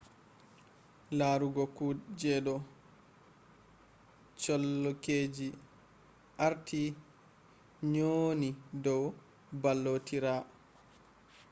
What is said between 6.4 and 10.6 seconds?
artii nyonii dow ballotiraa